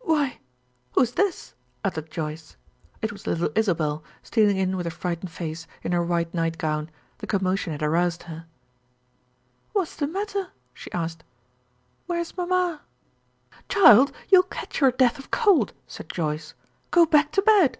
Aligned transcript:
"Why 0.00 0.40
who's 0.94 1.12
this?" 1.12 1.54
uttered 1.84 2.10
Joyce. 2.10 2.56
It 3.00 3.12
was 3.12 3.28
little 3.28 3.50
Isabel, 3.54 4.02
stealing 4.24 4.56
in 4.56 4.76
with 4.76 4.88
a 4.88 4.90
frightened 4.90 5.30
face, 5.30 5.68
in 5.84 5.92
her 5.92 6.02
white 6.02 6.34
nightgown. 6.34 6.90
The 7.18 7.28
commotion 7.28 7.70
had 7.70 7.80
aroused 7.80 8.24
her. 8.24 8.46
"What's 9.74 9.94
the 9.94 10.08
matter?" 10.08 10.48
she 10.74 10.90
asked. 10.90 11.22
"Where's 12.06 12.36
mamma?" 12.36 12.82
"Child, 13.68 14.10
you'll 14.30 14.42
catch 14.42 14.80
your 14.80 14.90
death 14.90 15.16
of 15.20 15.30
cold," 15.30 15.72
said 15.86 16.10
Joyce. 16.10 16.54
"Go 16.90 17.06
back 17.06 17.30
to 17.30 17.42
bed." 17.42 17.78